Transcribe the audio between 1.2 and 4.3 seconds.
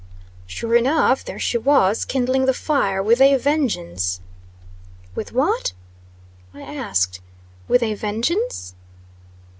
there she was, kindling the fire with a vengeance."